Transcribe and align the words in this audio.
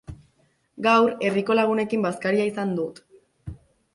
Gaur, 0.85 1.11
herriko 1.27 1.57
lagunekin 1.59 2.07
bazkaria 2.07 2.47
izan 2.53 2.75
dut. 2.79 3.01